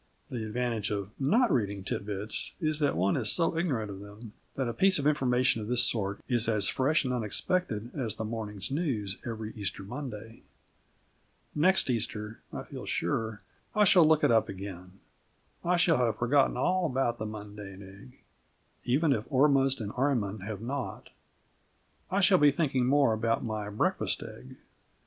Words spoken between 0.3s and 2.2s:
The advantage of not reading Tit